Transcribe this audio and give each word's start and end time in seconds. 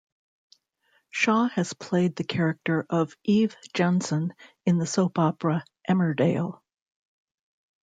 Shaw 1.11 1.47
has 1.49 1.73
played 1.73 2.15
the 2.15 2.23
character 2.23 2.87
of 2.89 3.15
Eve 3.23 3.55
Jenson 3.75 4.33
in 4.65 4.79
the 4.79 4.87
soap 4.87 5.19
opera 5.19 5.63
"Emmerdale". 5.87 6.59